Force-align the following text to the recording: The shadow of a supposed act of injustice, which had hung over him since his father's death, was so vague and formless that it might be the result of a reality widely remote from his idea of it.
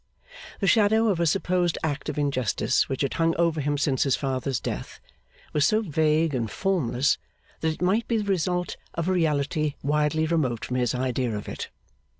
The 0.61 0.65
shadow 0.65 1.09
of 1.09 1.19
a 1.19 1.27
supposed 1.27 1.77
act 1.83 2.09
of 2.09 2.17
injustice, 2.17 2.89
which 2.89 3.03
had 3.03 3.13
hung 3.13 3.35
over 3.37 3.61
him 3.61 3.77
since 3.77 4.01
his 4.01 4.15
father's 4.15 4.59
death, 4.59 4.99
was 5.53 5.63
so 5.63 5.83
vague 5.83 6.33
and 6.33 6.49
formless 6.49 7.19
that 7.59 7.67
it 7.73 7.81
might 7.83 8.07
be 8.07 8.17
the 8.17 8.23
result 8.23 8.77
of 8.95 9.07
a 9.07 9.11
reality 9.13 9.75
widely 9.83 10.25
remote 10.25 10.65
from 10.65 10.77
his 10.77 10.95
idea 10.95 11.37
of 11.37 11.47
it. 11.47 11.69